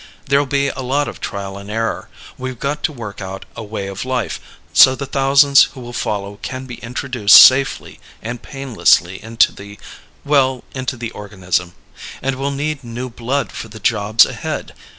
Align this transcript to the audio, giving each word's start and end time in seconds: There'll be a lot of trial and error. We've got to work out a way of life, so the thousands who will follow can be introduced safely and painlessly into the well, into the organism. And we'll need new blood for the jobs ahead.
There'll 0.25 0.47
be 0.47 0.69
a 0.69 0.81
lot 0.81 1.07
of 1.07 1.21
trial 1.21 1.59
and 1.59 1.69
error. 1.69 2.09
We've 2.35 2.57
got 2.57 2.81
to 2.85 2.91
work 2.91 3.21
out 3.21 3.45
a 3.55 3.63
way 3.63 3.85
of 3.85 4.03
life, 4.03 4.39
so 4.73 4.95
the 4.95 5.05
thousands 5.05 5.65
who 5.65 5.79
will 5.79 5.93
follow 5.93 6.39
can 6.41 6.65
be 6.65 6.77
introduced 6.81 7.39
safely 7.39 7.99
and 8.19 8.41
painlessly 8.41 9.23
into 9.23 9.51
the 9.51 9.77
well, 10.25 10.63
into 10.73 10.97
the 10.97 11.11
organism. 11.11 11.75
And 12.19 12.37
we'll 12.37 12.49
need 12.49 12.83
new 12.83 13.11
blood 13.11 13.51
for 13.51 13.67
the 13.67 13.79
jobs 13.79 14.25
ahead. 14.25 14.73